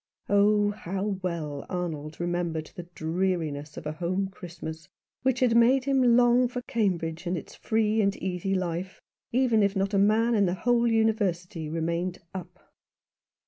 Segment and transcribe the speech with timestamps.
[0.29, 4.87] Oh, how well Arnold remembered the dreariness of a home Christmas,
[5.21, 8.99] which had made him long for Cambridge and its free and easy life,
[9.31, 12.73] even if not a man in the whole University remained" up."